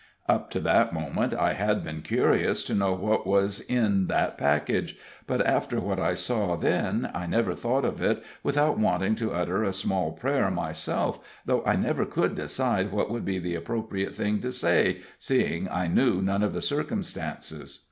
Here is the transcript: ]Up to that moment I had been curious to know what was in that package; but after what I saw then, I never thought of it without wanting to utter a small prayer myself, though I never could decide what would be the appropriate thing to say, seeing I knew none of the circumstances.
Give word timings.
]Up 0.35 0.49
to 0.49 0.59
that 0.61 0.93
moment 0.93 1.31
I 1.31 1.53
had 1.53 1.83
been 1.83 2.01
curious 2.01 2.63
to 2.63 2.73
know 2.73 2.93
what 2.95 3.27
was 3.27 3.59
in 3.61 4.07
that 4.07 4.35
package; 4.35 4.97
but 5.27 5.45
after 5.45 5.79
what 5.79 5.99
I 5.99 6.15
saw 6.15 6.55
then, 6.57 7.11
I 7.13 7.27
never 7.27 7.53
thought 7.53 7.85
of 7.85 8.01
it 8.01 8.23
without 8.41 8.79
wanting 8.79 9.13
to 9.17 9.31
utter 9.31 9.61
a 9.63 9.71
small 9.71 10.13
prayer 10.13 10.49
myself, 10.49 11.19
though 11.45 11.63
I 11.67 11.75
never 11.75 12.05
could 12.07 12.33
decide 12.33 12.91
what 12.91 13.11
would 13.11 13.25
be 13.25 13.37
the 13.37 13.53
appropriate 13.53 14.15
thing 14.15 14.39
to 14.39 14.51
say, 14.51 15.01
seeing 15.19 15.69
I 15.69 15.85
knew 15.85 16.19
none 16.19 16.41
of 16.41 16.53
the 16.53 16.63
circumstances. 16.63 17.79